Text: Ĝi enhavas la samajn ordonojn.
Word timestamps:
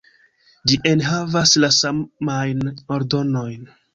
Ĝi 0.71 0.77
enhavas 0.91 1.53
la 1.65 1.69
samajn 1.77 2.65
ordonojn. 2.99 3.71